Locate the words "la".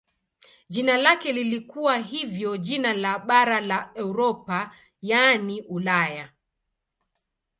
2.93-3.19, 3.61-3.91